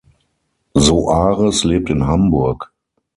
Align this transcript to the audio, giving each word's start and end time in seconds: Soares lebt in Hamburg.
Soares 0.73 1.63
lebt 1.63 1.91
in 1.91 2.07
Hamburg. 2.07 2.71